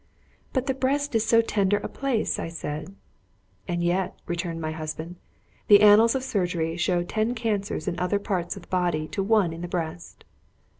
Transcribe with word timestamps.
"But 0.51 0.65
the 0.65 0.73
breast 0.73 1.13
is 1.13 1.27
so 1.27 1.43
tender 1.43 1.77
a 1.77 1.87
place," 1.87 2.39
I 2.39 2.47
said. 2.47 2.95
"And 3.67 3.83
yet," 3.83 4.19
returned 4.25 4.59
my 4.59 4.71
husband, 4.71 5.17
"the 5.67 5.81
annals 5.83 6.15
of 6.15 6.23
surgery 6.23 6.75
show 6.75 7.03
ten 7.03 7.35
cancers 7.35 7.87
in 7.87 7.99
other 7.99 8.17
parts 8.17 8.55
of 8.55 8.63
the 8.63 8.67
body 8.69 9.07
to 9.09 9.21
one 9.21 9.53
in 9.53 9.61
the 9.61 9.67
breast." 9.67 10.23